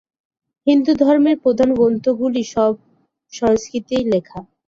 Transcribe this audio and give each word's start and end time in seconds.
হিন্দুধর্মের 0.67 1.37
প্রধান 1.43 1.69
গ্রন্থগুলি 1.73 2.43
সবই 2.53 2.81
সংস্কৃতে 3.33 3.95
লেখা। 4.11 4.39